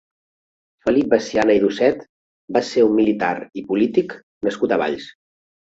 [0.85, 2.01] Felip Veciana i Dosset
[2.57, 3.31] va ser un militar
[3.63, 4.17] i polític
[4.49, 5.11] nascut a Valls.